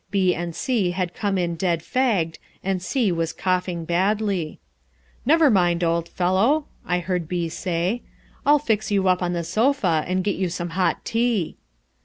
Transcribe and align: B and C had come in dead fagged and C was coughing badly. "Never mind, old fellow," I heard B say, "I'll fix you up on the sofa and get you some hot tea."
B 0.09 0.33
and 0.33 0.55
C 0.55 0.89
had 0.93 1.13
come 1.13 1.37
in 1.37 1.53
dead 1.53 1.81
fagged 1.81 2.37
and 2.63 2.81
C 2.81 3.11
was 3.11 3.31
coughing 3.33 3.85
badly. 3.85 4.57
"Never 5.27 5.51
mind, 5.51 5.83
old 5.83 6.09
fellow," 6.09 6.65
I 6.83 6.97
heard 6.97 7.27
B 7.27 7.49
say, 7.49 8.01
"I'll 8.43 8.57
fix 8.57 8.89
you 8.89 9.07
up 9.07 9.21
on 9.21 9.33
the 9.33 9.43
sofa 9.43 10.03
and 10.07 10.23
get 10.23 10.37
you 10.37 10.49
some 10.49 10.69
hot 10.69 11.05
tea." 11.05 11.55